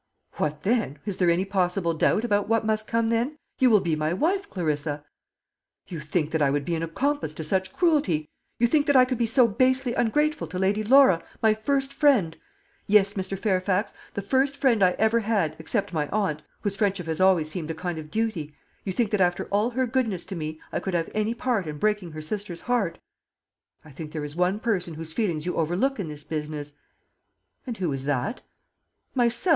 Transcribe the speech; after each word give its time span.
"What 0.37 0.61
then? 0.61 0.97
Is 1.05 1.17
there 1.17 1.29
any 1.29 1.45
possible 1.45 1.93
doubt 1.93 2.23
about 2.25 2.49
what 2.49 2.65
must 2.65 2.87
come 2.87 3.09
then? 3.11 3.37
You 3.59 3.69
will 3.69 3.81
be 3.81 3.95
my 3.95 4.13
wife, 4.15 4.49
Clarissa!" 4.49 5.05
"You 5.87 5.99
think 5.99 6.31
that 6.31 6.41
I 6.41 6.49
would 6.49 6.65
be 6.65 6.73
an 6.73 6.81
accomplice 6.81 7.35
to 7.35 7.43
such 7.43 7.71
cruelty? 7.71 8.27
You 8.57 8.65
think 8.65 8.87
that 8.87 8.95
I 8.95 9.05
could 9.05 9.19
be 9.19 9.27
so 9.27 9.47
basely 9.47 9.93
ungrateful 9.93 10.47
to 10.47 10.57
Lady 10.57 10.83
Laura, 10.83 11.23
my 11.39 11.53
first 11.53 11.93
friend? 11.93 12.35
Yes, 12.87 13.13
Mr. 13.13 13.37
Fairfax, 13.37 13.93
the 14.15 14.23
first 14.23 14.57
friend 14.57 14.83
I 14.83 14.93
ever 14.97 15.19
had, 15.19 15.55
except 15.59 15.93
my 15.93 16.07
aunt, 16.07 16.41
whose 16.61 16.75
friendship 16.75 17.05
has 17.05 17.21
always 17.21 17.51
seemed 17.51 17.69
a 17.69 17.75
kind 17.75 17.99
of 17.99 18.09
duty. 18.09 18.55
You 18.83 18.93
think 18.93 19.11
that 19.11 19.21
after 19.21 19.45
all 19.51 19.69
her 19.69 19.85
goodness 19.85 20.25
to 20.25 20.35
me 20.35 20.59
I 20.71 20.79
could 20.79 20.95
have 20.95 21.11
any 21.13 21.35
part 21.35 21.67
in 21.67 21.77
breaking 21.77 22.13
her 22.13 22.23
sister's 22.23 22.61
heart?" 22.61 22.97
"I 23.85 23.91
think 23.91 24.13
there 24.13 24.25
is 24.25 24.35
one 24.35 24.59
person 24.59 24.95
whose 24.95 25.13
feelings 25.13 25.45
you 25.45 25.57
overlook 25.57 25.99
in 25.99 26.07
this 26.07 26.23
business." 26.23 26.73
"And 27.67 27.77
who 27.77 27.93
is 27.93 28.05
that?" 28.05 28.41
"Myself. 29.13 29.49